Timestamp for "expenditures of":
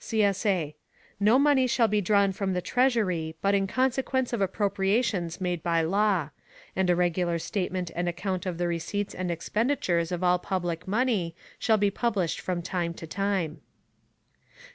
9.29-10.23